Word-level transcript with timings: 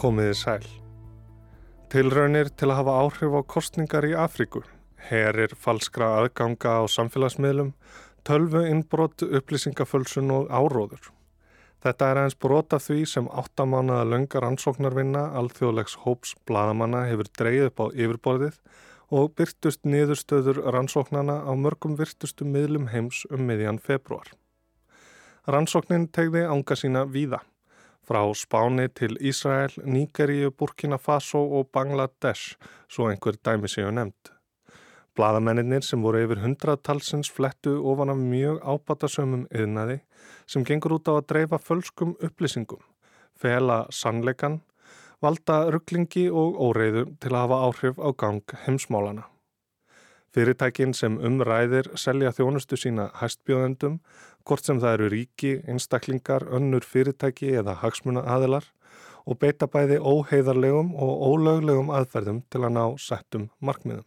Komiði 0.00 0.32
sæl. 0.32 0.62
Tilraunir 1.92 2.48
til 2.56 2.70
að 2.70 2.78
hafa 2.78 2.92
áhrif 3.02 3.34
á 3.36 3.40
kostningar 3.44 4.06
í 4.08 4.14
Afríku, 4.16 4.62
herir 5.10 5.52
falskra 5.52 6.08
aðganga 6.22 6.78
á 6.80 6.82
samfélagsmiðlum, 6.88 7.74
tölvu 8.24 8.62
innbrot, 8.70 9.20
upplýsingafölsun 9.20 10.32
og 10.32 10.48
áróður. 10.48 11.10
Þetta 11.84 12.08
er 12.08 12.20
aðeins 12.22 12.38
brota 12.40 12.80
því 12.80 13.04
sem 13.12 13.28
áttamánaða 13.28 14.08
löngar 14.14 14.48
ansóknarvinna 14.48 15.26
alþjóðlegs 15.42 15.98
hóps 16.06 16.32
bladamanna 16.48 17.04
hefur 17.10 17.28
dreyið 17.36 17.68
upp 17.68 17.84
á 17.84 17.86
yfirborðið 17.92 18.58
og 19.20 19.30
byrtust 19.36 19.84
niðurstöður 19.84 20.64
rannsóknana 20.72 21.42
á 21.44 21.52
mörgum 21.52 22.00
virtustu 22.00 22.48
miðlum 22.48 22.88
heims 22.88 23.26
um 23.28 23.44
miðjan 23.44 23.80
februar. 23.84 24.32
Rannsóknin 25.44 26.08
tegði 26.08 26.48
ánga 26.48 26.76
sína 26.76 27.04
víða, 27.04 27.44
frá 28.10 28.26
Spáni 28.34 28.88
til 28.90 29.14
Ísrael, 29.22 29.70
Nígeríu, 29.86 30.50
Burkina 30.50 30.98
Faso 30.98 31.38
og 31.38 31.68
Bangladesh, 31.70 32.56
svo 32.90 33.06
einhver 33.06 33.38
dæmi 33.38 33.70
séu 33.70 33.92
nefnd. 33.94 34.32
Bladamennir 35.14 35.86
sem 35.86 36.02
voru 36.02 36.24
yfir 36.24 36.42
hundraðtalsins 36.42 37.30
flettu 37.30 37.76
ofan 37.92 38.10
af 38.10 38.18
mjög 38.18 38.58
ábatasömmum 38.66 39.46
yðnaði 39.54 40.00
sem 40.50 40.66
gengur 40.66 40.96
út 40.98 41.06
á 41.06 41.14
að 41.20 41.28
dreifa 41.30 41.62
fölskum 41.62 42.16
upplýsingum, 42.18 42.82
fela 43.38 43.84
sannleikan, 43.94 44.58
valda 45.22 45.68
rugglingi 45.70 46.26
og 46.30 46.58
óreiðu 46.58 47.12
til 47.22 47.34
að 47.34 47.44
hafa 47.44 47.62
áhrif 47.68 48.02
á 48.02 48.10
gang 48.10 48.58
heimsmálana. 48.66 49.28
Fyrirtækin 50.30 50.92
sem 50.94 51.16
umræðir 51.18 51.88
selja 51.98 52.30
þjónustu 52.30 52.76
sína 52.78 53.08
hæstbjóðendum, 53.18 53.96
hvort 54.46 54.66
sem 54.66 54.78
það 54.78 54.92
eru 54.96 55.08
ríki, 55.14 55.56
einstaklingar, 55.66 56.46
önnur 56.46 56.86
fyrirtæki 56.86 57.50
eða 57.58 57.74
hagsmuna 57.80 58.22
aðilar 58.22 58.68
og 59.26 59.40
beita 59.42 59.66
bæði 59.66 59.98
óheiðarlegum 59.98 60.94
og 60.94 61.24
ólöglegum 61.30 61.90
aðferðum 61.94 62.44
til 62.50 62.62
að 62.62 62.76
ná 62.76 62.84
settum 63.02 63.48
markmiðum. 63.58 64.06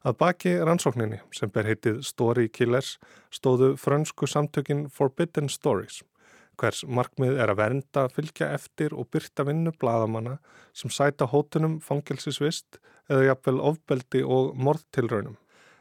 Að 0.00 0.16
baki 0.22 0.54
rannsókninni 0.64 1.18
sem 1.36 1.50
ber 1.52 1.66
heitið 1.68 2.00
Story 2.06 2.46
Killers 2.48 2.94
stóðu 3.34 3.74
frönsku 3.76 4.30
samtökin 4.30 4.86
Forbidden 4.94 5.50
Stories 5.52 6.00
hvers 6.60 6.84
markmið 6.84 7.40
er 7.40 7.52
að 7.52 7.60
vernda, 7.62 8.06
fylgja 8.12 8.50
eftir 8.54 8.94
og 8.94 9.08
byrta 9.12 9.46
vinnu 9.48 9.72
bladamanna 9.80 10.36
sem 10.76 10.92
sæta 10.92 11.28
hótunum 11.32 11.78
fangilsisvist 11.84 12.80
eða 13.10 13.30
jafnvel 13.30 13.60
ofbeldi 13.72 14.22
og 14.22 14.52
morðtilraunum. 14.60 15.38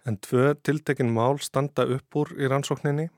En 0.08 0.18
tvö 0.18 0.54
tiltekin 0.64 1.12
mál 1.14 1.38
standa 1.44 1.86
upp 1.86 2.16
úr 2.16 2.32
í 2.40 2.48
rannsókninni 2.50 3.10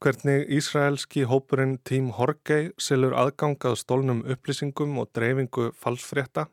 hvernig 0.00 0.48
Ísraelski 0.56 1.26
hópurinn 1.28 1.76
Tím 1.84 2.08
Horgei 2.16 2.70
silur 2.80 3.12
aðgangað 3.20 3.76
stólnum 3.82 4.22
upplýsingum 4.24 4.96
og 5.02 5.10
dreifingu 5.16 5.68
falsfrétta 5.76 6.46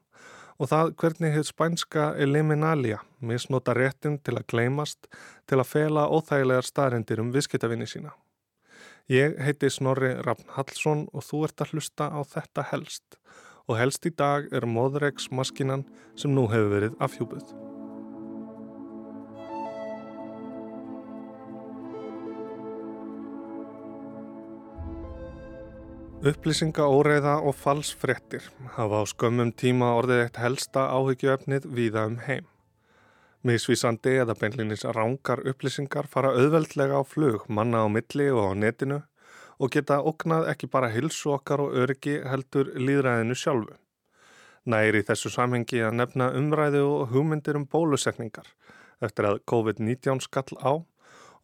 og 0.57 0.71
það 0.71 0.93
hvernig 0.99 1.35
hefur 1.35 1.49
spænska 1.51 2.07
eliminalia 2.25 2.99
misnota 3.21 3.75
réttin 3.77 4.19
til 4.19 4.35
að 4.35 4.47
gleymast 4.51 5.07
til 5.47 5.61
að 5.61 5.69
fela 5.71 6.07
óþægilegar 6.11 6.67
staðrindir 6.67 7.21
um 7.23 7.31
viðskiptavinni 7.35 7.87
sína. 7.87 8.11
Ég 9.07 9.37
heiti 9.39 9.69
Snorri 9.71 10.09
Rafn 10.19 10.49
Hallsson 10.51 11.05
og 11.15 11.23
þú 11.23 11.37
ert 11.47 11.61
að 11.63 11.69
hlusta 11.71 12.09
á 12.11 12.19
þetta 12.27 12.65
helst 12.73 13.15
og 13.71 13.77
helst 13.79 14.03
í 14.03 14.11
dag 14.11 14.49
er 14.51 14.67
móðreiks 14.67 15.29
maskinan 15.31 15.85
sem 16.19 16.33
nú 16.35 16.43
hefur 16.51 16.73
verið 16.73 16.97
afhjúpuð. 17.07 17.53
Upplýsingaóreiða 26.27 27.37
og 27.47 27.55
falsfrettir 27.55 28.51
hafa 28.75 28.99
á 28.99 29.03
skömmum 29.07 29.55
tíma 29.55 29.95
orðið 30.01 30.25
eitt 30.25 30.43
helsta 30.43 30.89
áhyggjuefnið 30.91 31.71
víða 31.71 32.09
um 32.11 32.19
heim. 32.27 32.43
Mísvísandi 33.45 34.15
eða 34.17 34.33
beinlinis 34.33 34.81
rángar 34.97 35.43
upplýsingar 35.45 36.07
fara 36.09 36.31
auðveldlega 36.33 36.97
á 36.97 37.03
flug 37.05 37.43
manna 37.53 37.83
á 37.85 37.87
milli 37.87 38.31
og 38.33 38.49
á 38.49 38.53
netinu 38.57 38.97
og 39.61 39.71
geta 39.73 39.99
oknað 40.01 40.49
ekki 40.53 40.69
bara 40.73 40.89
hilsu 40.89 41.35
okkar 41.35 41.61
og 41.61 41.75
öryggi 41.83 42.15
heldur 42.25 42.71
líðræðinu 42.73 43.37
sjálfu. 43.37 43.75
Næri 44.65 45.03
þessu 45.05 45.29
samhengi 45.31 45.83
að 45.85 45.99
nefna 45.99 46.31
umræðu 46.39 46.81
og 46.87 47.13
hugmyndir 47.13 47.59
um 47.59 47.67
bólusetningar 47.69 48.49
eftir 49.05 49.29
að 49.29 49.43
COVID-19 49.51 50.25
skall 50.25 50.57
á 50.57 50.73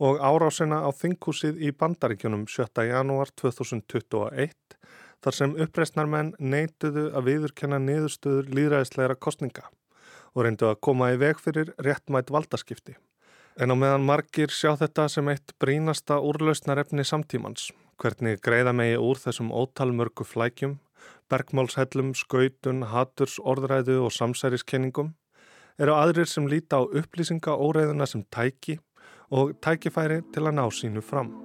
og 0.04 0.18
árásina 0.18 0.82
á 0.82 0.90
þinghúsið 0.98 1.62
í 1.62 1.72
bandaríkjunum 1.78 2.48
7. 2.50 2.88
janúar 2.90 3.30
2021 3.38 4.80
þar 5.24 5.40
sem 5.40 5.56
uppreysnarmenn 5.66 6.34
neituðu 6.42 7.12
að 7.14 7.30
viðurkenna 7.30 7.80
niðurstöður 7.86 8.50
líðræðisleira 8.50 9.16
kostninga 9.16 9.70
og 10.34 10.46
reyndu 10.46 10.70
að 10.70 10.80
koma 10.86 11.12
í 11.14 11.20
veg 11.22 11.42
fyrir 11.42 11.74
réttmætt 11.86 12.32
valdaskipti. 12.34 12.96
En 13.62 13.70
á 13.70 13.76
meðan 13.78 14.06
margir 14.08 14.50
sjá 14.50 14.74
þetta 14.80 15.06
sem 15.12 15.28
eitt 15.30 15.54
brínasta 15.62 16.18
úrlausnarefni 16.18 17.06
samtímans, 17.06 17.70
hvernig 18.02 18.42
greiða 18.42 18.74
megi 18.74 18.98
úr 18.98 19.22
þessum 19.22 19.52
ótalmörgu 19.54 20.26
flækjum, 20.26 20.80
bergmálshellum, 21.30 22.16
skautun, 22.18 22.88
haturs, 22.90 23.38
orðræðu 23.40 24.00
og 24.08 24.14
samsæriskenningum, 24.16 25.14
eru 25.78 25.96
aðrir 25.98 26.30
sem 26.30 26.50
líta 26.50 26.82
á 26.82 26.84
upplýsinga 26.86 27.54
óreiðuna 27.54 28.10
sem 28.10 28.26
tæki 28.34 28.80
og 29.34 29.58
tækifæri 29.62 30.22
til 30.34 30.48
að 30.48 30.58
ná 30.58 30.68
sínu 30.74 31.02
fram. 31.06 31.43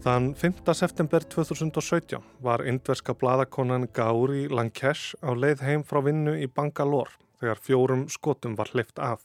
Þann 0.00 0.30
5. 0.34 0.62
september 0.74 1.24
2017 1.28 2.22
var 2.40 2.64
indverska 2.64 3.14
bladakonan 3.14 3.88
Gauri 3.92 4.46
Lankesh 4.48 5.14
á 5.20 5.36
leið 5.36 5.66
heim 5.66 5.84
frá 5.84 6.00
vinnu 6.04 6.38
í 6.40 6.48
Bangalore 6.48 7.18
þegar 7.40 7.60
fjórum 7.60 8.06
skotum 8.08 8.56
var 8.56 8.72
hlift 8.72 8.98
af. 8.98 9.20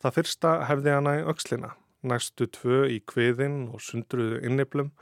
Það 0.00 0.16
fyrsta 0.18 0.52
hefði 0.68 0.94
hana 0.96 1.16
í 1.20 1.24
aukslina, 1.24 1.74
næstu 2.04 2.48
tvö 2.48 2.84
í 2.92 3.00
kviðin 3.08 3.70
og 3.72 3.80
sundruðu 3.84 4.44
inniblum 4.44 4.92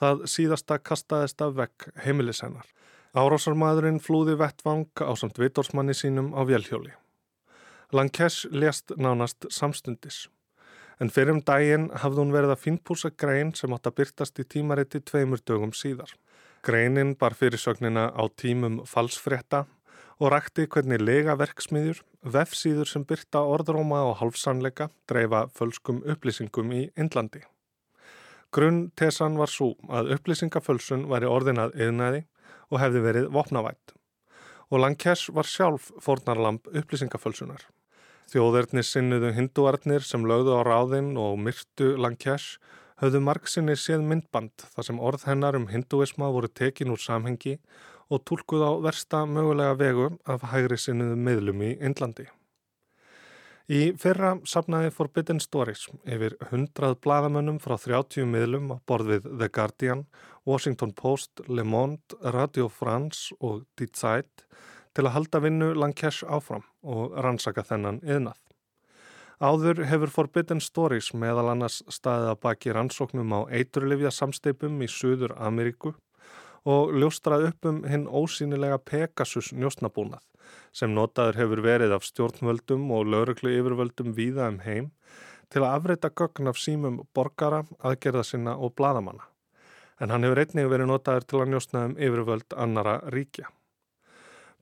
Það 0.00 0.24
síðasta 0.30 0.78
kastaðist 0.82 1.42
af 1.44 1.54
vekk 1.58 1.88
heimilisennar. 2.04 2.66
Árásarmadurinn 3.14 4.00
flúði 4.02 4.34
vettvang 4.40 4.90
á 4.98 5.12
samt 5.14 5.38
vitorsmanni 5.38 5.94
sínum 5.94 6.32
á 6.34 6.42
vélhjóli. 6.42 6.90
Lankesh 7.94 8.50
lést 8.50 8.90
nánast 8.98 9.46
samstundis. 9.54 10.26
En 11.02 11.10
fyrir 11.10 11.34
um 11.34 11.40
daginn 11.42 11.88
hafði 12.02 12.22
hún 12.22 12.34
verið 12.34 12.54
að 12.54 12.62
finnpúsa 12.64 13.10
grein 13.10 13.54
sem 13.58 13.72
átt 13.74 13.88
að 13.90 13.96
byrtast 14.00 14.38
í 14.38 14.46
tímariti 14.46 15.00
tveimur 15.02 15.42
dögum 15.42 15.72
síðar. 15.74 16.12
Greinin 16.64 17.14
bar 17.18 17.34
fyrirsögnina 17.36 18.10
á 18.14 18.22
tímum 18.40 18.82
falsfrétta 18.88 19.64
og 20.22 20.30
rækti 20.30 20.68
hvernig 20.70 21.02
lega 21.02 21.34
verksmiðjur, 21.36 21.98
vefsíður 22.22 22.88
sem 22.88 23.04
byrta 23.04 23.42
orðróma 23.42 24.04
og 24.10 24.20
hálfsannleika 24.22 24.88
dreifa 25.10 25.48
fölskum 25.58 26.00
upplýsingum 26.06 26.72
í 26.72 26.86
Indlandi. 26.96 27.42
Grunn 28.54 28.92
tesan 28.94 29.34
var 29.40 29.50
svo 29.50 29.72
að 29.90 30.14
upplýsingafölsun 30.14 31.08
væri 31.10 31.26
orðinað 31.26 31.74
yðnaði 31.74 32.22
og 32.70 32.80
hefði 32.80 33.02
verið 33.08 33.30
vopnavætt. 33.34 33.96
Og 34.70 34.80
Lankesh 34.80 35.34
var 35.34 35.48
sjálf 35.50 35.90
fornarlamp 36.02 36.70
upplýsingafölsunar. 36.70 37.66
Þjóðverðnis 38.32 38.92
sinniðu 38.94 39.32
hinduarnir 39.36 40.04
sem 40.06 40.24
lögðu 40.26 40.56
á 40.56 40.60
ráðinn 40.64 41.12
og 41.20 41.36
myrtu 41.42 41.92
Lankesh 42.00 42.56
höfðu 43.02 43.20
margsinni 43.26 43.74
séð 43.76 44.04
myndband 44.08 44.64
þar 44.74 44.88
sem 44.88 45.02
orð 45.02 45.26
hennar 45.28 45.58
um 45.58 45.66
hinduisma 45.68 46.30
voru 46.32 46.48
tekin 46.48 46.94
úr 46.94 47.02
samhengi 47.02 47.58
og 48.12 48.24
tólkuð 48.28 48.64
á 48.64 48.72
versta 48.86 49.24
mögulega 49.28 49.76
vegu 49.80 50.08
af 50.24 50.48
hægri 50.52 50.78
sinniðu 50.80 51.18
miðlum 51.18 51.62
í 51.66 51.74
Indlandi. 51.80 52.26
Í 53.64 53.94
fyrra 53.96 54.34
sapnaði 54.44 54.90
Forbidden 54.92 55.38
Stories 55.40 55.86
yfir 56.04 56.34
hundrað 56.50 56.98
bladamönnum 57.04 57.56
frá 57.64 57.78
30 57.80 58.28
miðlum 58.28 58.74
á 58.74 58.76
borð 58.84 59.14
við 59.14 59.28
The 59.40 59.48
Guardian, 59.48 60.04
Washington 60.44 60.92
Post, 60.92 61.40
Le 61.48 61.64
Monde, 61.64 62.18
Radio 62.20 62.68
France 62.68 63.32
og 63.40 63.64
Die 63.80 63.88
Zeit 63.88 64.44
til 64.94 65.06
að 65.06 65.14
halda 65.16 65.40
vinnu 65.44 65.72
Lankesh 65.74 66.24
áfram 66.24 66.64
og 66.82 67.16
rannsaka 67.18 67.64
þennan 67.66 68.00
yðnað. 68.02 68.38
Áður 69.42 69.82
hefur 69.90 70.12
Forbidden 70.14 70.60
Stories 70.62 71.10
meðal 71.12 71.50
annars 71.50 71.80
staðið 71.90 72.30
að 72.30 72.40
baki 72.46 72.74
rannsóknum 72.74 73.34
á 73.34 73.40
eiturlifja 73.50 74.12
samsteipum 74.14 74.78
í 74.84 74.88
Suður 74.88 75.34
Ameríku 75.34 75.96
og 76.64 76.94
ljóstrað 76.94 77.48
upp 77.50 77.68
um 77.68 77.82
hinn 77.90 78.06
ósýnilega 78.06 78.78
Pegasus 78.78 79.50
njóstnabúnað 79.52 80.22
sem 80.72 80.94
notaður 80.94 81.40
hefur 81.42 81.62
verið 81.64 81.96
af 81.96 82.06
stjórnvöldum 82.06 82.86
og 82.94 83.10
lauruglu 83.10 83.52
yfirvöldum 83.58 84.14
víða 84.16 84.48
um 84.52 84.60
heim 84.64 84.90
til 85.52 85.62
að 85.62 85.76
afreita 85.78 86.10
gögn 86.10 86.50
af 86.50 86.58
símum 86.58 87.02
borgara, 87.14 87.62
aðgerða 87.82 88.24
sinna 88.26 88.56
og 88.56 88.74
bladamanna. 88.78 89.26
En 90.00 90.10
hann 90.10 90.24
hefur 90.26 90.40
einnig 90.42 90.70
verið 90.70 90.90
notaður 90.90 91.28
til 91.28 91.42
að 91.42 91.52
njóstna 91.52 91.84
um 91.90 91.98
yfirvöld 91.98 92.56
annara 92.58 92.96
ríkja. 93.14 93.50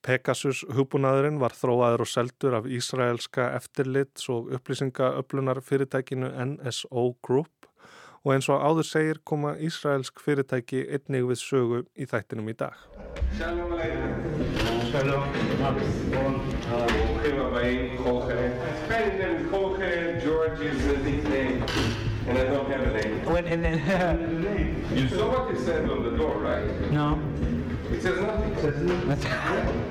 Pegasus 0.02 0.64
hugbúnaðurinn 0.66 1.36
var 1.38 1.54
þróaður 1.54 2.02
og 2.02 2.08
seldur 2.10 2.56
af 2.58 2.64
Ísraelska 2.66 3.52
eftirlits 3.54 4.26
og 4.34 4.48
upplýsingaöflunar 4.56 5.60
fyrirtækinu 5.62 6.30
NSO 6.46 7.04
Group 7.22 7.68
og 8.24 8.32
eins 8.34 8.48
og 8.50 8.62
áður 8.66 8.88
segir 8.88 9.20
koma 9.22 9.52
Ísraelsk 9.62 10.18
fyrirtæki 10.24 10.82
einnig 10.90 11.22
við 11.30 11.38
sögu 11.42 11.80
í 11.94 12.06
þættinum 12.10 12.50
í 12.50 12.56
dag. 12.58 12.74
Shalom 13.38 13.76
aleikum. 13.76 14.42
Shalom. 14.90 15.22
Bókhim 16.72 17.38
abaim, 17.46 17.96
Kochel. 18.02 18.50
President 18.88 19.50
Kochel, 19.54 20.18
George 20.24 20.66
is 20.66 20.82
the 20.86 20.96
nickname 21.06 21.62
and 22.28 22.38
I 22.38 22.44
don't 22.50 22.68
have 22.70 22.82
a 22.82 23.02
name. 23.02 23.24
When, 23.24 23.46
and 23.46 23.64
then... 23.64 24.84
you 24.94 25.08
saw 25.08 25.30
what 25.30 25.54
it 25.54 25.60
said 25.64 25.88
on 25.88 26.02
the 26.02 26.16
door, 26.16 26.38
right? 26.38 26.90
No. 26.90 27.18
It 27.92 28.02
says 28.02 28.18
nothing. 28.20 28.52
It 28.52 28.60
says 28.60 28.82
nothing. 28.82 29.82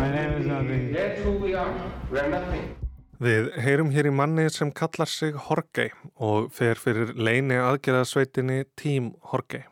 My 0.00 0.08
name 0.12 0.32
is 0.40 0.46
nothing. 0.46 0.92
That's 0.92 1.22
who 1.22 1.32
we 1.32 1.54
are. 1.54 1.72
We 2.12 2.18
are 2.20 2.28
nothing. 2.28 2.76
Við 3.20 3.50
heyrum 3.60 3.90
hér 3.92 4.08
í 4.08 4.12
manni 4.16 4.46
sem 4.52 4.70
kallar 4.72 5.08
sig 5.08 5.34
Horgei 5.48 5.90
og 6.16 6.50
fer 6.56 6.80
fyrir 6.80 7.14
leini 7.16 7.58
aðgerðasveitinni 7.60 8.62
Tím 8.80 9.10
Horgei. 9.32 9.66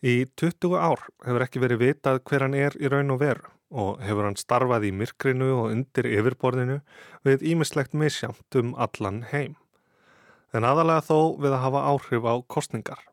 Í 0.00 0.24
20 0.40 0.76
ár 0.80 1.06
hefur 1.26 1.44
ekki 1.44 1.60
verið 1.60 1.82
vitað 1.84 2.22
hver 2.28 2.46
hann 2.46 2.56
er 2.56 2.76
í 2.80 2.88
raun 2.92 3.12
og 3.12 3.20
veru 3.20 3.48
og 3.70 4.00
hefur 4.04 4.28
hann 4.28 4.40
starfað 4.40 4.88
í 4.88 4.94
myrkrinu 4.96 5.50
og 5.58 5.74
undir 5.74 6.08
yfirborðinu 6.08 6.80
við 7.28 7.44
ímislegt 7.52 7.92
misjamt 7.92 8.60
um 8.60 8.72
allan 8.80 9.22
heim. 9.32 9.56
En 10.56 10.64
aðalega 10.64 11.04
þó 11.06 11.36
við 11.36 11.52
að 11.52 11.64
hafa 11.64 11.86
áhrif 11.92 12.28
á 12.28 12.34
kostningar. 12.48 13.09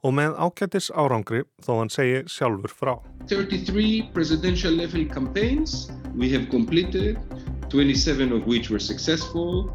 Og 0.00 0.14
með 0.16 0.36
ágættis 0.40 0.88
árangri 0.96 1.42
þó 1.60 1.74
hann 1.82 1.92
segi 1.92 2.22
sjálfur 2.32 2.72
frá. 2.72 2.94
33 3.28 4.08
presidential 4.14 4.72
level 4.72 5.04
campaigns 5.12 5.90
we 6.16 6.30
have 6.32 6.48
completed, 6.48 7.20
27 7.68 8.32
of 8.32 8.48
which 8.48 8.70
were 8.72 8.80
successful. 8.80 9.68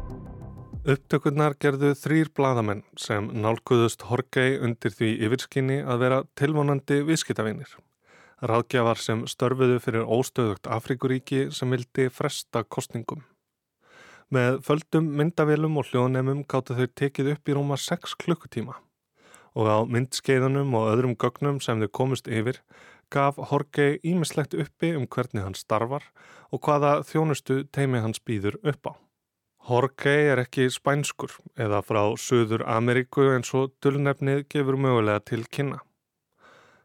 Upptökurnar 0.86 1.56
gerðu 1.62 1.92
þrýr 1.98 2.30
bladamenn 2.34 2.82
sem 2.98 3.30
nálguðust 3.34 4.06
Horgei 4.10 4.58
undir 4.62 4.94
því 4.94 5.16
yfirskinni 5.26 5.80
að 5.82 6.02
vera 6.04 6.22
tilvonandi 6.38 7.00
viðskiptavinir 7.06 7.74
ráðgjafar 8.44 9.00
sem 9.00 9.22
störfuðu 9.30 9.78
fyrir 9.80 10.04
óstöðugt 10.04 10.68
Afrikuríki 10.68 11.46
sem 11.54 11.70
vildi 11.72 12.10
fresta 12.12 12.62
kostningum. 12.64 13.22
Með 14.30 14.60
földum 14.66 15.06
myndavélum 15.16 15.78
og 15.80 15.86
hljóðnemum 15.90 16.42
gáttu 16.50 16.76
þau 16.76 16.88
tekið 16.98 17.32
upp 17.36 17.48
í 17.48 17.56
rúma 17.56 17.78
6 17.80 18.18
klukkutíma 18.22 18.76
og 19.56 19.70
á 19.72 19.78
myndskeiðunum 19.88 20.74
og 20.76 20.90
öðrum 20.92 21.16
gögnum 21.16 21.62
sem 21.64 21.80
þau 21.80 21.88
komust 22.00 22.28
yfir 22.28 22.60
gaf 23.12 23.38
Horgei 23.50 23.96
ímislegt 24.04 24.54
uppi 24.54 24.92
um 24.98 25.06
hvernig 25.06 25.44
hann 25.46 25.56
starfar 25.56 26.04
og 26.52 26.62
hvaða 26.66 27.00
þjónustu 27.08 27.64
teimi 27.72 28.02
hans 28.04 28.20
býður 28.20 28.58
upp 28.62 28.90
á. 28.90 28.92
Horgei 29.66 30.28
er 30.30 30.42
ekki 30.44 30.68
spænskur 30.70 31.32
eða 31.58 31.80
frá 31.82 32.02
Suður 32.20 32.62
Ameríku 32.70 33.24
eins 33.32 33.50
og 33.54 33.72
dullnefnið 33.82 34.44
gefur 34.52 34.78
mögulega 34.78 35.24
til 35.26 35.46
kynna. 35.50 35.80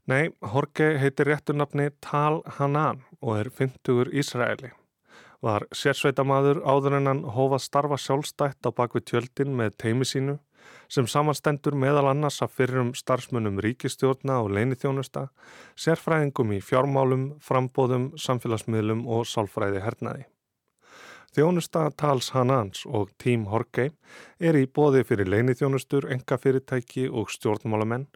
Nei, 0.09 0.31
Jorge 0.41 0.95
heitir 0.97 1.29
rétturnafni 1.29 1.91
Tal 2.01 2.41
Hanan 2.57 3.03
og 3.21 3.37
er 3.37 3.49
50 3.53 4.09
Ísraeli. 4.17 4.71
Var 5.41 5.65
sérsveitamaður 5.73 6.63
áður 6.65 6.97
en 6.97 7.09
hann 7.09 7.21
hófað 7.35 7.63
starfa 7.65 7.99
sjálfstætt 8.01 8.65
á 8.65 8.69
bakvið 8.73 9.05
tjöldin 9.11 9.53
með 9.57 9.77
teimi 9.77 10.05
sínu 10.05 10.39
sem 10.91 11.07
samanstendur 11.07 11.77
meðal 11.79 12.09
annars 12.11 12.41
af 12.43 12.57
fyrrum 12.57 12.91
starfsmunum 12.97 13.61
ríkistjórna 13.63 14.41
og 14.43 14.51
leinithjónusta, 14.57 15.29
sérfræðingum 15.79 16.51
í 16.57 16.59
fjármálum, 16.59 17.29
frambóðum, 17.39 18.11
samfélagsmiðlum 18.19 19.05
og 19.07 19.23
sálfræði 19.29 19.85
hernaði. 19.85 20.27
Þjónusta 21.31 21.85
Tals 21.95 22.33
Hanans 22.35 22.81
og 22.83 23.13
Tím 23.23 23.45
Horkei 23.47 23.93
er 24.43 24.57
í 24.59 24.65
bóði 24.67 25.05
fyrir 25.07 25.31
leinithjónustur, 25.31 26.09
engafyrirtæki 26.11 27.05
og 27.07 27.31
stjórnmálamenn 27.31 28.09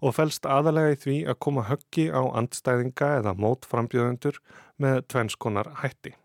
og 0.00 0.16
fælst 0.16 0.48
aðalega 0.48 0.94
í 0.94 0.98
því 1.04 1.18
að 1.28 1.40
koma 1.44 1.66
höggi 1.68 2.08
á 2.08 2.24
andstæðinga 2.32 3.12
eða 3.18 3.36
mótframbjöðendur 3.36 4.40
með 4.80 5.04
tvenskonar 5.12 5.68
hætti. 5.84 6.16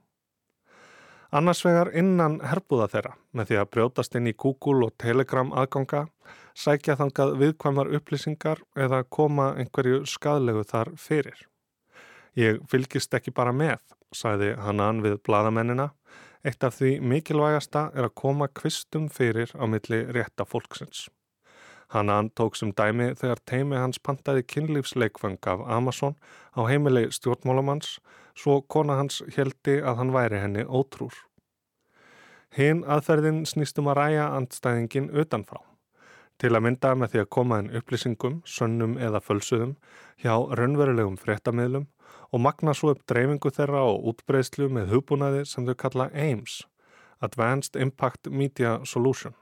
Annars 1.35 1.59
vegar 1.65 1.89
innan 1.91 2.37
herbúða 2.39 2.87
þeirra 2.93 3.09
með 3.35 3.49
því 3.49 3.57
að 3.59 3.69
brjótast 3.75 4.13
inn 4.15 4.29
í 4.31 4.35
Google 4.39 4.87
og 4.87 4.93
Telegram 5.01 5.49
aðganga, 5.51 6.05
sækja 6.55 6.95
þangað 7.01 7.33
viðkvæmar 7.41 7.91
upplýsingar 7.97 8.61
eða 8.79 9.01
koma 9.03 9.49
einhverju 9.59 10.05
skadlegu 10.07 10.63
þar 10.69 10.93
fyrir. 10.95 11.41
Ég 12.39 12.61
fylgist 12.71 13.13
ekki 13.17 13.35
bara 13.35 13.51
með, 13.51 13.81
sæði 14.15 14.53
Hannan 14.61 15.03
við 15.03 15.19
bladamennina, 15.27 15.89
eitt 16.47 16.63
af 16.63 16.77
því 16.79 16.95
mikilvægasta 17.03 17.89
er 17.93 18.07
að 18.07 18.15
koma 18.23 18.47
kvistum 18.47 19.09
fyrir 19.11 19.51
á 19.51 19.67
milli 19.67 20.05
rétta 20.07 20.47
fólksins. 20.47 21.09
Hannan 21.93 22.29
tók 22.35 22.57
sem 22.59 22.73
dæmi 22.75 23.13
þegar 23.15 23.39
teimi 23.47 23.77
hans 23.79 23.99
pantaði 24.03 24.43
kynlífsleikfang 24.43 25.39
af 25.47 25.63
Amazon 25.71 26.17
á 26.51 26.67
heimili 26.67 27.05
stjórnmálamanns 27.15 27.97
svo 28.35 28.59
kona 28.61 28.97
hans 28.99 29.21
heldi 29.37 29.79
að 29.79 30.01
hann 30.01 30.11
væri 30.15 30.41
henni 30.43 30.65
ótrúr. 30.67 31.15
Hinn 32.57 32.83
aðferðin 32.83 33.45
snýstum 33.47 33.87
að 33.91 33.99
ræja 34.01 34.27
andstæðingin 34.35 35.09
utanfrá. 35.15 35.61
Til 36.37 36.51
að 36.53 36.63
mynda 36.67 36.93
með 36.95 37.13
því 37.13 37.21
að 37.23 37.31
koma 37.33 37.61
inn 37.61 37.71
upplýsingum, 37.79 38.41
sönnum 38.45 38.97
eða 39.01 39.23
fölsuðum 39.23 39.73
hjá 40.21 40.35
raunverulegum 40.59 41.17
fréttamiðlum 41.17 41.87
og 42.31 42.43
magna 42.43 42.75
svo 42.75 42.91
upp 42.93 43.03
dreifingu 43.09 43.49
þeirra 43.53 43.87
og 43.87 44.11
útbreyslu 44.11 44.67
með 44.69 44.91
hugbúnaði 44.93 45.45
sem 45.47 45.65
þau 45.65 45.75
kalla 45.83 46.11
AIMS, 46.13 46.61
Advanced 47.23 47.79
Impact 47.79 48.27
Media 48.29 48.77
Solution. 48.85 49.33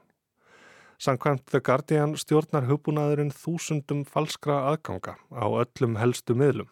Sankvæmt 0.98 1.50
The 1.50 1.60
Guardian 1.60 2.14
stjórnar 2.16 2.64
hugbúnaðurinn 2.70 3.34
þúsundum 3.36 4.06
falskra 4.08 4.62
aðganga 4.70 5.18
á 5.28 5.44
öllum 5.44 5.98
helstu 6.00 6.32
miðlum. 6.32 6.70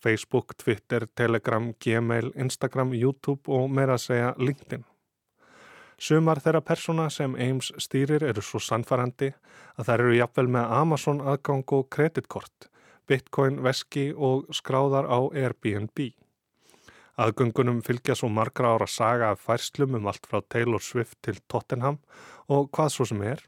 Facebook, 0.00 0.54
Twitter, 0.56 1.04
Telegram, 1.14 1.74
Gmail, 1.84 2.32
Instagram, 2.34 2.94
YouTube 2.96 3.52
og 3.52 3.68
meira 3.68 3.98
að 3.98 4.06
segja 4.06 4.30
LinkedIn. 4.40 4.86
Sumar 6.00 6.40
þeirra 6.40 6.62
persóna 6.64 7.10
sem 7.12 7.34
Ames 7.36 7.68
stýrir 7.76 8.24
eru 8.24 8.40
svo 8.40 8.62
sannfærandi 8.64 9.34
að 9.76 9.90
þær 9.90 10.04
eru 10.06 10.16
jafnvel 10.16 10.48
með 10.56 10.72
Amazon 10.78 11.20
aðgang 11.20 11.74
og 11.76 11.90
kreditkort, 11.92 12.70
Bitcoin, 13.04 13.60
Veski 13.60 14.08
og 14.16 14.48
skráðar 14.56 15.04
á 15.04 15.20
Airbnb. 15.36 16.14
Aðgöngunum 17.20 17.82
fylgja 17.84 18.14
svo 18.16 18.30
margra 18.32 18.70
ára 18.74 18.86
saga 18.88 19.34
af 19.34 19.42
færslum 19.44 19.98
um 19.98 20.06
allt 20.08 20.24
frá 20.30 20.40
Taylor 20.48 20.80
Swift 20.80 21.18
til 21.26 21.40
Tottenham 21.52 21.98
og 22.48 22.70
hvað 22.72 22.94
svo 22.94 23.06
sem 23.10 23.20
er, 23.28 23.42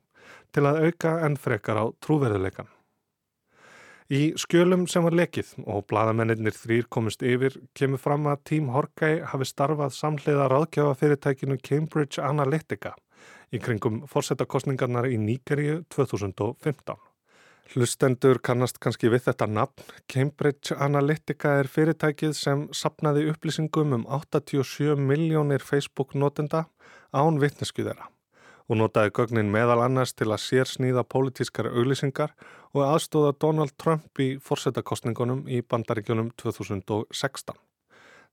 til 0.53 0.67
að 0.69 0.89
auka 0.89 1.13
enn 1.25 1.39
frekar 1.41 1.81
á 1.81 1.85
trúverðuleikan. 2.05 2.69
Í 4.13 4.35
skjölum 4.37 4.85
sem 4.93 5.07
var 5.07 5.17
lekið 5.17 5.55
og 5.65 5.87
bladamennir 5.89 6.53
þrýr 6.53 6.91
komist 6.93 7.25
yfir 7.25 7.57
kemur 7.73 8.03
fram 8.03 8.29
að 8.29 8.43
Tím 8.51 8.69
Horgæ 8.75 9.23
hafi 9.31 9.49
starfað 9.49 9.97
samhliða 9.97 10.51
ráðgjáfa 10.53 10.99
fyrirtækinu 11.01 11.57
Cambridge 11.65 12.21
Analytica 12.21 12.93
í 13.53 13.63
kringum 13.63 14.03
fórsetakostningarnar 14.13 15.09
í 15.09 15.17
Nýgeríu 15.17 15.81
2015. 15.97 17.12
Hlustendur 17.73 18.41
kannast 18.43 18.81
kannski 18.83 19.09
við 19.13 19.29
þetta 19.29 19.47
nafn. 19.49 19.85
Cambridge 20.11 20.77
Analytica 20.77 21.55
er 21.63 21.71
fyrirtækið 21.71 22.35
sem 22.37 22.67
sapnaði 22.75 23.29
upplýsingum 23.31 23.95
um 23.97 24.09
87 24.11 24.99
miljónir 24.99 25.63
Facebook 25.65 26.17
notenda 26.19 26.67
án 27.13 27.39
vittnesku 27.41 27.87
þeirra 27.87 28.11
og 28.71 28.79
notaði 28.79 29.13
gögnin 29.17 29.51
meðal 29.53 29.83
annars 29.85 30.15
til 30.17 30.31
að 30.31 30.41
sér 30.45 30.71
sníða 30.71 31.03
pólitískar 31.05 31.69
auglýsingar 31.73 32.33
og 32.73 32.87
aðstóða 32.87 33.35
Donald 33.45 33.75
Trump 33.77 34.23
í 34.23 34.37
fórsetakostningunum 34.41 35.45
í 35.51 35.61
bandaríkjunum 35.67 36.31
2016. 36.41 37.59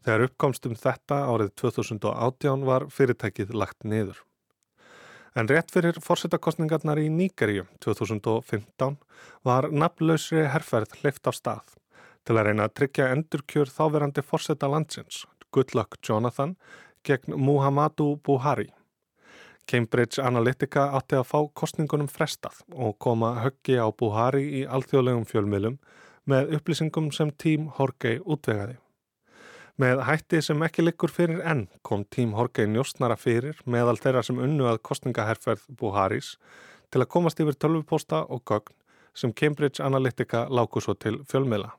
Þegar 0.05 0.25
uppkomstum 0.29 0.77
þetta 0.79 1.23
árið 1.27 1.51
2018 1.59 2.65
var 2.69 2.87
fyrirtækið 2.93 3.51
lagt 3.57 3.83
niður. 3.83 4.21
En 5.37 5.49
rétt 5.49 5.69
fyrir 5.71 5.99
fórsetakostningarnar 6.01 6.99
í 7.01 7.09
Nýgeríu 7.13 7.67
2015 7.85 8.97
var 9.45 9.69
nafnlausri 9.69 10.47
herrferð 10.49 10.95
hlift 11.01 11.29
á 11.29 11.31
stað 11.35 11.75
til 12.25 12.37
að 12.37 12.49
reyna 12.49 12.65
að 12.67 12.75
tryggja 12.79 13.11
endurkjör 13.13 13.69
þáverandi 13.73 14.23
fórseta 14.25 14.69
landsins, 14.69 15.23
Goodluck 15.53 15.97
Jonathan, 16.05 16.55
gegn 17.05 17.37
Muhammadu 17.37 18.15
Buhari. 18.25 18.69
Cambridge 19.69 20.21
Analytica 20.25 20.87
átti 20.97 21.17
að 21.19 21.27
fá 21.29 21.39
kostningunum 21.61 22.09
frestað 22.09 22.63
og 22.73 22.97
koma 22.97 23.35
höggi 23.43 23.77
á 23.77 23.85
Buhari 23.93 24.43
í 24.61 24.65
alþjóðlegum 24.65 25.27
fjölmiðlum 25.29 25.77
með 26.29 26.55
upplýsingum 26.57 27.11
sem 27.13 27.29
tím 27.37 27.69
Horgei 27.77 28.17
útvegaði. 28.19 28.79
Með 29.79 30.01
hætti 30.03 30.41
sem 30.43 30.59
ekki 30.65 30.83
likur 30.83 31.11
fyrir 31.15 31.37
enn 31.47 31.61
kom 31.87 32.01
tím 32.11 32.33
Horgei 32.35 32.65
njóstnara 32.67 33.15
fyrir 33.15 33.61
meðal 33.63 33.95
þeirra 33.95 34.25
sem 34.27 34.39
unnu 34.43 34.65
að 34.67 34.81
kostningaherrferð 34.83 35.61
Buharis 35.79 36.33
til 36.91 36.99
að 36.99 37.07
komast 37.13 37.39
yfir 37.39 37.55
tölvupósta 37.55 38.25
og 38.27 38.41
gögn 38.49 38.75
sem 39.15 39.31
Cambridge 39.31 39.79
Analytica 39.85 40.41
láku 40.51 40.83
svo 40.83 40.97
til 40.99 41.21
fjölmiðla. 41.31 41.71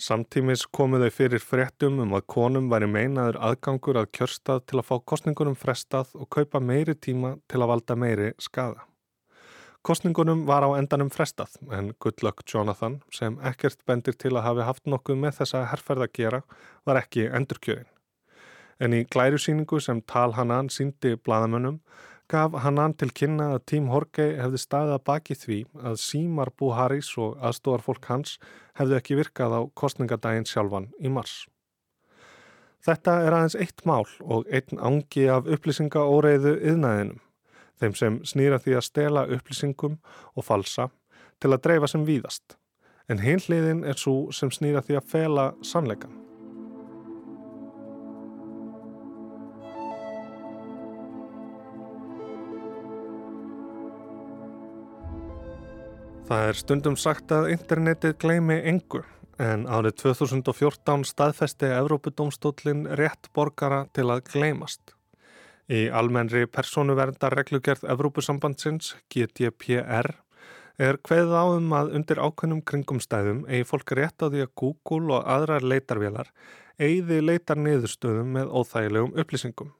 Samtímis 0.00 0.64
komu 0.72 0.96
þau 1.02 1.10
fyrir 1.12 1.44
fréttum 1.44 2.00
um 2.00 2.14
að 2.16 2.24
konum 2.34 2.70
væri 2.72 2.88
meinaður 2.88 3.36
aðgangur 3.50 4.00
að 4.00 4.08
kjörstað 4.16 4.64
til 4.70 4.80
að 4.80 4.88
fá 4.88 4.94
kostningunum 5.12 5.58
frestað 5.58 6.16
og 6.16 6.30
kaupa 6.32 6.62
meiri 6.72 6.96
tíma 6.96 7.34
til 7.52 7.60
að 7.60 7.74
valda 7.74 7.98
meiri 8.00 8.32
skada. 8.40 8.86
Kostningunum 9.82 10.44
var 10.46 10.62
á 10.62 10.70
endanum 10.78 11.08
frestað 11.10 11.56
en 11.74 11.88
Goodluck 11.98 12.44
Jonathan 12.46 13.00
sem 13.10 13.34
ekkert 13.42 13.80
bendir 13.82 14.14
til 14.14 14.30
að 14.36 14.44
hafi 14.46 14.66
haft 14.68 14.84
nokkuð 14.86 15.16
með 15.24 15.40
þessa 15.40 15.64
herrferð 15.72 16.04
að 16.06 16.12
gera 16.18 16.38
var 16.86 17.00
ekki 17.00 17.24
endurkjörin. 17.26 17.88
En 18.78 18.94
í 18.94 19.00
glærusýningu 19.10 19.80
sem 19.82 19.98
Tal 20.06 20.36
Hanan 20.36 20.70
síndi 20.70 21.16
bladamönnum 21.18 21.80
gaf 22.30 22.54
Hanan 22.62 22.94
til 22.94 23.10
kynna 23.10 23.48
að 23.56 23.64
Tím 23.72 23.88
Horgei 23.90 24.36
hefði 24.38 24.60
staðið 24.62 24.94
að 25.00 25.04
baki 25.10 25.38
því 25.40 25.58
að 25.90 25.98
símar 26.04 26.52
Buharis 26.54 27.10
og 27.18 27.34
aðstóðar 27.42 27.82
fólk 27.88 28.06
hans 28.12 28.38
hefði 28.78 29.00
ekki 29.00 29.18
virkað 29.18 29.58
á 29.58 29.60
kostningadaginn 29.82 30.46
sjálfan 30.46 30.92
í 31.02 31.10
mars. 31.10 31.40
Þetta 32.86 33.18
er 33.26 33.34
aðeins 33.34 33.58
eitt 33.58 33.82
mál 33.86 34.06
og 34.22 34.46
einn 34.46 34.78
ángi 34.78 35.26
af 35.26 35.50
upplýsinga 35.50 36.06
óreiðu 36.06 36.54
yðnaðinum, 36.70 37.18
þeim 37.82 37.98
sem 37.98 38.18
snýra 38.26 38.60
því 38.62 38.78
að 38.78 38.88
stela 38.88 39.28
upplýsingum 39.36 39.98
og 40.36 40.46
falsa 40.46 40.88
til 41.42 41.50
að 41.50 41.62
dreifa 41.66 41.90
sem 41.90 42.06
víðast, 42.06 42.56
en 43.10 43.22
heimliðin 43.22 43.82
er 43.84 43.98
svo 43.98 44.30
sem 44.34 44.52
snýra 44.54 44.84
því 44.86 45.00
að 45.00 45.08
fela 45.14 45.46
sannleikan. 45.66 46.18
Það 56.32 56.46
er 56.48 56.56
stundum 56.56 56.94
sagt 56.96 57.32
að 57.34 57.50
internetið 57.52 58.14
gleimi 58.22 58.62
engu 58.70 59.02
en 59.42 59.66
árið 59.66 59.98
2014 60.04 61.02
staðfesti 61.10 61.68
Evrópudómstólinn 61.74 62.86
rétt 62.96 63.28
borgara 63.34 63.82
til 63.92 64.06
að 64.14 64.22
gleimast. 64.30 64.94
Í 65.70 65.86
almennri 65.94 66.48
persónuverndar 66.50 67.36
reglugerð 67.38 67.84
Evrópusambandsins, 67.92 68.96
GDPR, 69.14 70.08
er 70.82 70.98
hveð 71.06 71.30
á 71.30 71.44
um 71.54 71.68
að 71.76 71.92
undir 71.98 72.18
ákveðnum 72.18 72.64
kringumstæðum 72.66 73.44
eigi 73.46 73.68
fólk 73.68 73.92
rétt 73.94 74.24
á 74.24 74.26
því 74.26 74.42
að 74.42 74.54
Google 74.58 75.20
og 75.20 75.28
aðrar 75.30 75.62
leitarvélar 75.62 76.32
eigiði 76.82 77.20
leitar 77.22 77.60
niðurstöðum 77.62 78.34
með 78.34 78.50
óþægilegum 78.50 79.14
upplýsingum. 79.22 79.70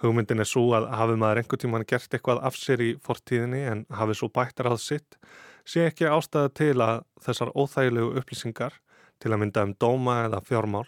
Hugmyndin 0.00 0.40
er 0.40 0.48
svo 0.48 0.64
að 0.76 0.88
hafi 0.96 1.20
maður 1.20 1.42
einhver 1.42 1.60
tíman 1.60 1.86
gert 1.88 2.16
eitthvað 2.16 2.42
af 2.48 2.56
sér 2.56 2.84
í 2.84 2.90
fortíðinni 3.04 3.62
en 3.68 3.84
hafi 4.00 4.16
svo 4.16 4.28
bættar 4.32 4.70
að 4.70 4.80
sitt, 4.84 5.20
sé 5.64 5.86
ekki 5.90 6.08
ástæða 6.08 6.52
til 6.56 6.74
að 6.80 7.04
þessar 7.24 7.52
óþægilegu 7.52 8.16
upplýsingar 8.20 8.80
til 9.20 9.32
að 9.32 9.42
mynda 9.44 9.64
um 9.68 9.76
dóma 9.76 10.22
eða 10.26 10.44
fjármál 10.44 10.86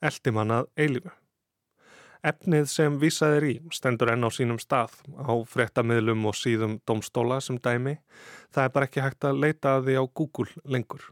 eldi 0.00 0.32
mannað 0.32 0.68
eilifu. 0.76 1.19
Efnið 2.20 2.66
sem 2.68 2.96
vísaðir 3.00 3.44
í 3.48 3.52
stendur 3.72 4.10
enn 4.12 4.26
á 4.26 4.28
sínum 4.28 4.58
stað 4.60 4.98
á 5.16 5.32
fréttamiðlum 5.48 6.26
og 6.28 6.36
síðum 6.36 6.74
domstóla 6.84 7.38
sem 7.40 7.56
dæmi, 7.56 7.94
það 8.52 8.66
er 8.66 8.74
bara 8.74 8.88
ekki 8.90 9.04
hægt 9.04 9.24
að 9.24 9.40
leita 9.40 9.78
að 9.78 9.86
því 9.86 9.94
á 9.96 10.04
Google 10.20 10.66
lengur. 10.68 11.06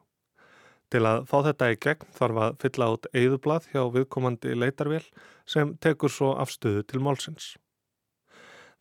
Til 0.93 1.01
að 1.09 1.25
fá 1.31 1.39
þetta 1.47 1.71
í 1.73 1.79
gegn 1.81 2.13
þarf 2.19 2.43
að 2.45 2.59
fylla 2.65 2.91
át 2.93 3.09
eigðublað 3.15 3.71
hjá 3.73 3.81
viðkomandi 3.97 4.53
leitarvél 4.57 5.07
sem 5.49 5.73
tekur 5.81 6.13
svo 6.13 6.35
afstöðu 6.45 6.85
til 6.85 7.01
málsins. 7.05 7.55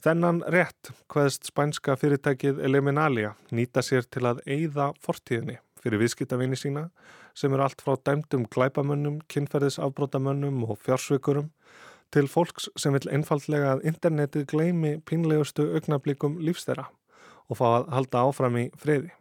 Þennan 0.03 0.43
rétt 0.51 0.91
hvaðst 1.07 1.47
spænska 1.47 1.95
fyrirtækið 1.97 2.59
Eliminalia 2.63 3.37
nýta 3.55 3.81
sér 3.81 4.03
til 4.03 4.27
að 4.27 4.43
eigða 4.45 4.91
fortíðinni 5.03 5.61
fyrir 5.79 6.03
viðskiptavinni 6.03 6.59
sína 6.59 6.89
sem 7.37 7.53
eru 7.53 7.63
allt 7.63 7.81
frá 7.81 7.95
dæmdum 7.95 8.45
glæpamönnum, 8.51 9.21
kynferðisafbrótamönnum 9.31 10.65
og 10.67 10.79
fjársvikurum 10.83 11.49
til 12.13 12.27
fólks 12.31 12.69
sem 12.79 12.95
vil 12.95 13.09
einfallega 13.11 13.75
að 13.75 13.85
internetið 13.91 14.47
gleimi 14.51 14.93
pínlegustu 15.09 15.67
augnablikum 15.75 16.39
lífstera 16.39 16.87
og 17.47 17.59
fá 17.59 17.67
að 17.67 17.87
halda 17.95 18.23
áfram 18.27 18.57
í 18.59 18.65
friði. 18.79 19.13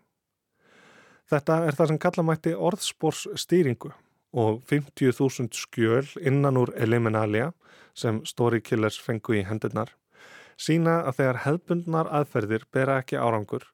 Þetta 1.26 1.60
er 1.66 1.78
það 1.78 1.90
sem 1.90 2.00
kallamætti 2.02 2.54
orðspórsstýringu 2.68 3.92
og 4.36 4.62
50.000 4.70 5.54
skjöl 5.56 6.06
innan 6.20 6.58
úr 6.60 6.74
Eliminalia 6.76 7.52
sem 7.94 8.20
Story 8.26 8.60
Killers 8.60 8.98
fengu 9.02 9.38
í 9.38 9.46
hendurnar 9.46 9.94
sína 10.56 11.00
að 11.04 11.18
þegar 11.20 11.40
hefbundnar 11.44 12.12
aðferðir 12.18 12.66
bera 12.72 13.00
ekki 13.02 13.18
árangur 13.20 13.66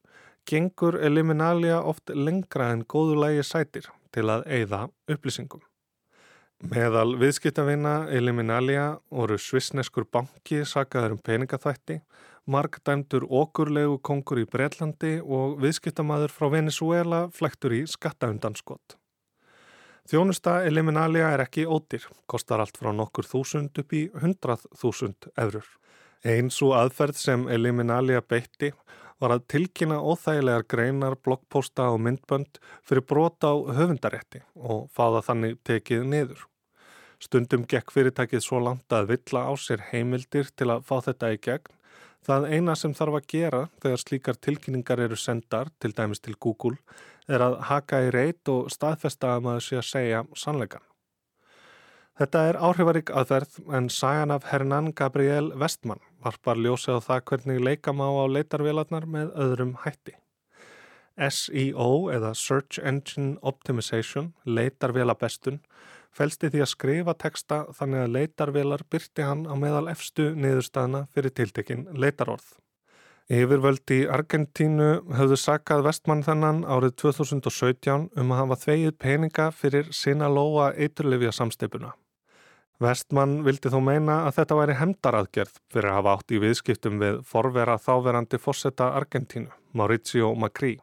gengur 0.49 0.99
Eliminalia 0.99 1.81
oft 1.83 2.11
lengra 2.15 2.73
en 2.75 2.83
góðulægi 2.85 3.45
sætir 3.47 3.87
til 4.13 4.27
að 4.29 4.47
eigða 4.51 4.89
upplýsingum. 5.11 5.63
Meðal 6.63 7.17
viðskiptavina 7.19 8.07
Eliminalia 8.15 8.85
voru 9.11 9.35
svissneskur 9.35 10.05
banki 10.07 10.61
sakaður 10.63 11.17
um 11.17 11.23
peningaþvætti 11.27 11.97
margdæmdur 12.47 13.27
okurlegu 13.27 13.97
kongur 14.07 14.39
í 14.43 14.47
Breitlandi 14.47 15.17
og 15.23 15.57
viðskiptamaður 15.63 16.31
frá 16.31 16.47
Venezuela 16.53 17.25
flektur 17.35 17.75
í 17.75 17.83
skattaundanskott. 17.91 18.95
Þjónusta 20.07 20.61
Eliminalia 20.67 21.33
er 21.35 21.43
ekki 21.45 21.67
ódýr, 21.67 22.07
kostar 22.27 22.63
allt 22.63 22.79
frá 22.79 22.93
nokkur 22.95 23.27
þúsund 23.27 23.83
upp 23.83 23.95
í 23.95 24.05
hundrað 24.23 24.63
þúsund 24.79 25.31
eurur. 25.35 25.67
Eins 26.23 26.61
og 26.63 26.77
aðferð 26.79 27.19
sem 27.19 27.49
Eliminalia 27.51 28.23
beitti 28.23 28.71
var 29.23 29.35
að 29.35 29.49
tilkynna 29.55 29.99
óþægilegar 29.99 30.67
greinar, 30.71 31.19
bloggposta 31.19 31.91
og 31.91 32.01
myndbönd 32.07 32.63
fyrir 32.87 33.07
brota 33.07 33.55
á 33.55 33.57
höfundarétti 33.79 34.43
og 34.55 34.89
fáða 34.95 35.27
þannig 35.27 35.61
tekið 35.67 36.07
niður. 36.07 36.49
Stundum 37.23 37.69
gekk 37.71 37.93
fyrirtækið 37.95 38.43
svo 38.43 38.59
langt 38.59 38.93
að 38.93 39.13
villa 39.15 39.47
á 39.47 39.53
sér 39.55 39.85
heimildir 39.93 40.51
til 40.57 40.73
að 40.75 40.83
fá 40.89 40.97
þetta 41.07 41.31
í 41.37 41.39
gegn 41.39 41.79
Það 42.23 42.45
eina 42.55 42.75
sem 42.79 42.93
þarf 42.95 43.19
að 43.19 43.25
gera 43.33 43.61
þegar 43.83 44.01
slíkar 44.01 44.37
tilkynningar 44.47 45.01
eru 45.03 45.19
sendar, 45.19 45.73
til 45.83 45.91
dæmis 45.91 46.23
til 46.23 46.37
Google, 46.39 46.77
er 47.27 47.43
að 47.43 47.59
haka 47.67 47.99
í 48.07 48.13
reit 48.15 48.49
og 48.51 48.71
staðfesta 48.71 49.35
að 49.35 49.47
maður 49.49 49.65
sé 49.67 49.79
að 49.81 49.89
segja 49.89 50.23
sannleikan. 50.39 50.85
Þetta 52.21 52.43
er 52.47 52.59
áhrifarík 52.61 53.11
aðverð 53.11 53.57
en 53.75 53.89
sagan 53.91 54.31
af 54.31 54.47
Hernan 54.53 54.93
Gabriel 54.95 55.51
Westman 55.59 56.03
varpar 56.23 56.61
ljósið 56.61 57.01
á 57.03 57.07
það 57.09 57.23
hvernig 57.31 57.63
leikam 57.67 58.03
á 58.05 58.09
á 58.15 58.25
leitarvélarnar 58.31 59.09
með 59.09 59.33
öðrum 59.43 59.75
hætti. 59.83 60.15
SEO 61.19 61.89
eða 62.13 62.35
Search 62.39 62.79
Engine 62.79 63.35
Optimization, 63.43 64.31
leitarvélabestun, 64.47 65.59
fælsti 66.17 66.51
því 66.53 66.65
að 66.65 66.73
skrifa 66.73 67.15
teksta 67.19 67.63
þannig 67.79 68.05
að 68.05 68.13
leitarvelar 68.17 68.85
byrti 68.93 69.25
hann 69.27 69.47
á 69.49 69.55
meðal 69.57 69.87
efstu 69.93 70.33
niðurstaðna 70.37 71.07
fyrir 71.15 71.35
tiltekinn 71.37 71.89
leitarorð. 71.93 72.53
Yfirvöldi 73.33 74.03
í 74.03 74.07
Argentínu 74.11 74.89
höfðu 75.17 75.39
sakað 75.39 75.87
vestmann 75.87 76.25
þennan 76.27 76.65
árið 76.69 76.97
2017 77.05 78.09
um 78.19 78.33
að 78.35 78.41
hafa 78.43 78.59
þvegið 78.65 78.97
peninga 79.01 79.51
fyrir 79.55 79.89
Sinaloa 79.95 80.73
eiturlefja 80.75 81.33
samsteipuna. 81.39 81.95
Vestmann 82.83 83.39
vildi 83.47 83.71
þó 83.71 83.79
meina 83.85 84.19
að 84.27 84.41
þetta 84.41 84.59
væri 84.59 84.79
hemdaraðgerð 84.81 85.59
fyrir 85.71 85.91
að 85.93 85.99
hafa 86.01 86.15
átt 86.17 86.35
í 86.35 86.41
viðskiptum 86.43 86.99
við 86.99 87.21
forvera 87.29 87.79
þáverandi 87.79 88.41
fósetta 88.43 88.91
Argentínu, 88.99 89.53
Mauricio 89.73 90.35
Macri, 90.35 90.75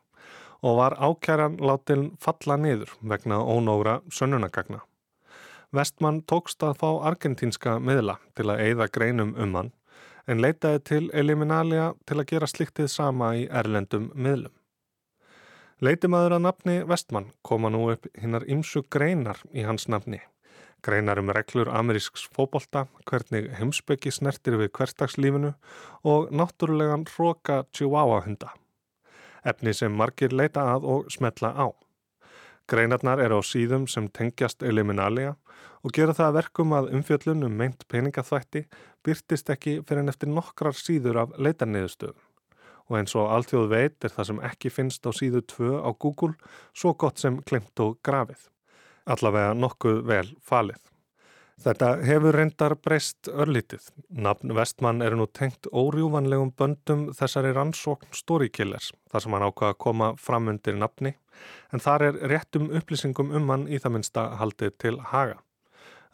og 0.63 0.79
var 0.79 0.95
ákjæran 0.95 1.59
látin 1.59 2.13
falla 2.23 2.55
niður 2.57 2.95
vegna 3.03 3.43
ónógra 3.43 3.99
sönnunagagna. 4.09 4.79
Vestmann 5.75 6.23
tókst 6.25 6.63
að 6.65 6.79
fá 6.81 6.87
argentínska 7.11 7.75
miðla 7.83 8.17
til 8.37 8.47
að 8.49 8.63
eigða 8.65 8.87
greinum 8.89 9.35
um 9.37 9.57
hann 9.57 9.69
en 10.29 10.41
leitaði 10.41 10.79
til 10.85 11.03
Eliminalia 11.13 11.91
til 12.09 12.17
að 12.19 12.27
gera 12.31 12.49
sliktið 12.49 12.89
sama 12.93 13.33
í 13.37 13.45
erlendum 13.61 14.09
miðlum. 14.13 14.53
Leitimaður 15.79 16.35
að 16.35 16.43
nafni 16.43 16.75
Vestmann 16.89 17.29
koma 17.45 17.71
nú 17.71 17.85
upp 17.93 18.09
hinnar 18.19 18.45
ymsu 18.51 18.83
greinar 18.91 19.39
í 19.53 19.63
hans 19.63 19.87
nafni. 19.87 20.19
Greinar 20.83 21.19
um 21.19 21.31
reglur 21.35 21.69
amerísks 21.71 22.25
fóbolta, 22.35 22.85
hvernig 23.05 23.49
heimsbyggi 23.59 24.11
snertir 24.15 24.57
við 24.59 24.71
hverstagslífinu 24.75 25.53
og 26.07 26.31
náttúrulegan 26.31 27.05
hróka 27.13 27.63
chihuahua 27.75 28.21
hunda. 28.25 28.53
Efni 29.43 29.73
sem 29.73 29.95
margir 29.95 30.35
leita 30.35 30.65
að 30.75 30.87
og 30.93 31.11
smetla 31.11 31.53
á. 31.55 31.67
Greinarnar 32.69 33.21
eru 33.23 33.39
á 33.39 33.43
síðum 33.45 33.87
sem 33.89 34.07
tengjast 34.13 34.61
eliminalia 34.61 35.33
og 35.81 35.93
gera 35.95 36.13
það 36.13 36.35
verkum 36.35 36.75
að 36.77 36.91
umfjöllun 36.97 37.47
um 37.47 37.55
meint 37.57 37.85
peningaþvætti 37.89 38.65
byrtist 39.05 39.49
ekki 39.49 39.79
fyrir 39.81 40.03
en 40.03 40.11
eftir 40.13 40.29
nokkrar 40.29 40.77
síður 40.77 41.23
af 41.23 41.33
leitarniðustöðum. 41.41 42.19
Og 42.89 42.97
eins 42.99 43.15
og 43.17 43.29
alltjóð 43.33 43.67
veit 43.73 44.05
er 44.05 44.13
það 44.13 44.29
sem 44.29 44.43
ekki 44.51 44.73
finnst 44.73 45.09
á 45.09 45.11
síðu 45.13 45.43
2 45.55 45.81
á 45.81 45.89
Google 45.93 46.35
svo 46.73 46.93
gott 46.93 47.21
sem 47.21 47.41
klemt 47.41 47.85
og 47.85 47.97
grafið. 48.05 48.41
Allavega 49.09 49.57
nokkuð 49.57 50.01
vel 50.09 50.27
falið. 50.45 50.88
Þetta 51.59 51.87
hefur 52.07 52.37
reyndar 52.39 52.77
breyst 52.79 53.27
örlítið. 53.27 53.89
Nafn 54.15 54.53
Vestmann 54.55 55.03
er 55.03 55.17
nú 55.19 55.25
tengt 55.27 55.67
órjúvanlegum 55.75 56.53
böndum 56.55 57.09
þessari 57.17 57.51
rannsókn 57.51 58.13
Storykillers, 58.15 58.93
þar 59.11 59.25
sem 59.25 59.35
hann 59.35 59.43
ákvaða 59.43 59.75
að 59.75 59.81
koma 59.83 60.07
fram 60.15 60.47
undir 60.53 60.77
nafni, 60.79 61.11
en 61.75 61.83
þar 61.83 62.05
er 62.07 62.21
réttum 62.31 62.69
upplýsingum 62.79 63.33
um 63.35 63.51
hann 63.51 63.67
í 63.67 63.75
það 63.75 63.95
minnsta 63.97 64.23
haldið 64.39 64.77
til 64.85 64.93
haga. 65.11 65.41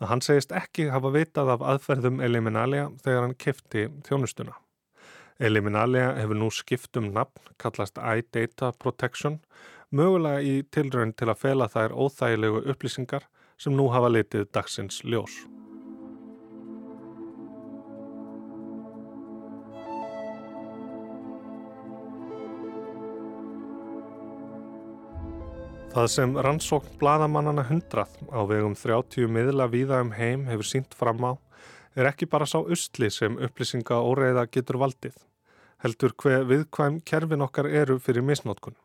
Hann 0.02 0.26
segist 0.26 0.50
ekki 0.52 0.90
hafa 0.90 1.14
vitað 1.14 1.54
af 1.54 1.68
aðferðum 1.76 2.26
Eliminalia 2.26 2.90
þegar 3.06 3.28
hann 3.28 3.38
kifti 3.46 3.86
þjónustuna. 4.10 4.58
Eliminalia 5.38 6.10
hefur 6.18 6.42
nú 6.42 6.50
skipt 6.50 6.98
um 6.98 7.12
nafn, 7.14 7.54
kallast 7.62 8.02
iData 8.02 8.74
Protection, 8.82 9.38
mögulega 9.94 10.42
í 10.42 10.58
tilrönd 10.74 11.20
til 11.22 11.30
að 11.30 11.42
fela 11.46 11.70
þær 11.70 11.94
óþægilegu 11.94 12.66
upplýsingar 12.74 13.30
sem 13.58 13.76
nú 13.76 13.88
hafa 13.94 14.10
litið 14.12 14.48
dagsins 14.54 15.02
ljós. 15.08 15.36
Það 25.96 26.08
sem 26.12 26.34
rannsókn 26.44 26.98
bladamannana 27.00 27.64
hundrað 27.70 28.18
á 28.28 28.44
vegum 28.50 28.74
30 28.76 29.30
miðla 29.32 29.70
víða 29.72 30.02
um 30.04 30.12
heim 30.12 30.44
hefur 30.50 30.68
sínt 30.68 30.98
fram 31.00 31.24
á 31.24 31.32
er 31.96 32.10
ekki 32.10 32.28
bara 32.28 32.44
sá 32.44 32.58
usli 32.60 33.08
sem 33.08 33.38
upplýsinga 33.40 34.02
óreiða 34.04 34.44
getur 34.52 34.82
valdið, 34.82 35.16
heldur 35.80 36.12
hver 36.20 36.44
viðkvæm 36.50 37.00
kerfin 37.08 37.48
okkar 37.48 37.72
eru 37.72 37.96
fyrir 38.04 38.28
misnótkun 38.28 38.76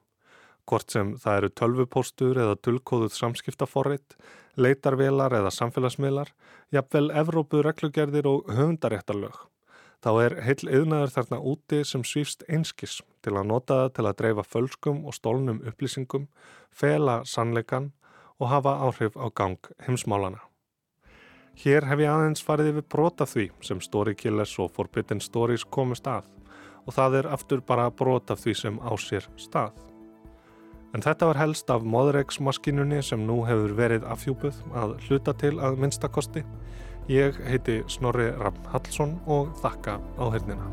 hvort 0.70 0.94
sem 0.94 1.14
það 1.18 1.40
eru 1.40 1.50
tölvupóstur 1.58 2.38
eða 2.38 2.58
dullkóðuð 2.62 3.14
samskiptaforrið, 3.16 4.16
leitarvelar 4.54 5.34
eða 5.40 5.50
samfélagsmiðlar, 5.54 6.30
jafnvel 6.74 7.08
Evrópu 7.22 7.62
reglugerðir 7.66 8.28
og 8.30 8.50
höfundaréttarlög. 8.54 9.46
Þá 10.00 10.10
er 10.22 10.36
heil 10.46 10.70
yðnaður 10.78 11.10
þarna 11.12 11.38
úti 11.44 11.82
sem 11.84 12.04
svífst 12.06 12.46
einskis 12.48 13.00
til 13.20 13.34
að 13.36 13.50
nota 13.50 13.82
það 13.82 13.90
til 13.96 14.04
að 14.06 14.18
dreifa 14.22 14.44
fölskum 14.46 15.02
og 15.04 15.16
stólnum 15.16 15.60
upplýsingum, 15.68 16.28
fela 16.72 17.20
sannleikan 17.28 17.90
og 18.40 18.48
hafa 18.48 18.78
áhrif 18.86 19.18
á 19.20 19.28
gang 19.28 19.58
heimsmálana. 19.84 20.40
Hér 21.60 21.84
hef 21.90 22.00
ég 22.00 22.08
aðeins 22.08 22.44
farið 22.46 22.70
yfir 22.72 22.88
brota 22.94 23.26
því 23.28 23.50
sem 23.60 23.82
Storykillers 23.84 24.54
og 24.62 24.72
Forbidden 24.72 25.20
Stories 25.20 25.66
komist 25.68 26.08
að 26.08 26.30
og 26.86 26.96
það 26.96 27.20
er 27.20 27.30
aftur 27.34 27.60
bara 27.60 27.90
brota 27.92 28.36
því 28.38 28.54
sem 28.56 28.80
á 28.80 28.92
sér 28.96 29.28
stað. 29.36 29.89
En 30.90 31.04
þetta 31.04 31.28
var 31.30 31.38
helst 31.38 31.70
af 31.70 31.84
móðreiksmaskinunni 31.86 32.98
sem 33.06 33.22
nú 33.26 33.40
hefur 33.46 33.76
verið 33.78 34.06
afhjúpuð 34.10 34.58
að 34.74 34.96
hluta 35.06 35.36
til 35.38 35.54
að 35.62 35.78
minnstakosti. 35.84 36.42
Ég 37.10 37.38
heiti 37.46 37.80
Snorri 37.90 38.30
Ramm 38.38 38.58
Hallsson 38.72 39.18
og 39.30 39.54
þakka 39.62 40.00
á 40.18 40.24
hernina. 40.34 40.66